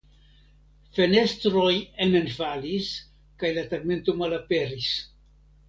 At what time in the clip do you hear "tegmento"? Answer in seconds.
3.77-4.19